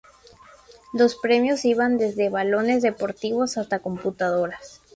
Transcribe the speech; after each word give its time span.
Los 0.93 1.15
premios 1.15 1.63
iban 1.63 1.99
desde 1.99 2.29
balones 2.29 2.81
deportivos 2.81 3.59
hasta 3.59 3.83
computadoras. 3.83 4.81